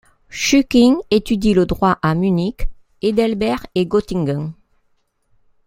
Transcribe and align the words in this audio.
Schücking 0.29 0.97
étudie 1.11 1.53
le 1.53 1.67
droit 1.67 1.99
à 2.01 2.15
Munich, 2.15 2.67
Heidelberg 3.03 3.67
et 3.75 3.85
Göttingen. 3.85 4.51